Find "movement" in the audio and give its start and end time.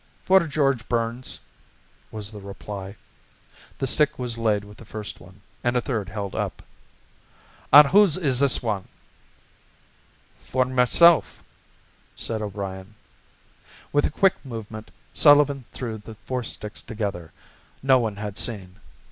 14.43-14.89